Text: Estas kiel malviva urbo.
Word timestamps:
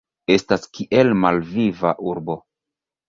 Estas 0.35 0.63
kiel 0.77 1.13
malviva 1.25 1.93
urbo. 2.13 2.39